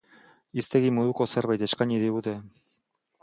[0.59, 2.33] Hiztegi moduko zerbait eskaini digute.